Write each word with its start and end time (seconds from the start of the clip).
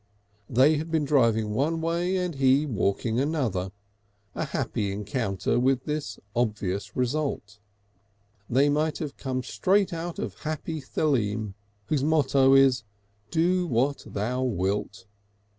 They 0.49 0.77
had 0.77 0.89
been 0.89 1.05
driving 1.05 1.51
one 1.53 1.79
way 1.79 2.17
and 2.17 2.33
he 2.33 2.65
walking 2.65 3.19
another 3.19 3.71
a 4.33 4.45
happy 4.45 4.91
encounter 4.91 5.59
with 5.59 5.83
this 5.85 6.17
obvious 6.35 6.95
result. 6.95 7.59
They 8.49 8.67
might 8.67 8.97
have 8.97 9.15
come 9.15 9.43
straight 9.43 9.93
out 9.93 10.17
of 10.17 10.39
happy 10.39 10.81
Theleme, 10.81 11.53
whose 11.85 12.03
motto 12.03 12.55
is: 12.55 12.83
"Do 13.29 13.67
what 13.67 14.03
thou 14.07 14.41
wilt." 14.41 15.05